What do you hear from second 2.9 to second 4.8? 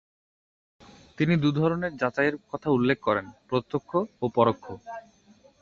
করেন: প্রত্যক্ষ ও পরোক্ষ।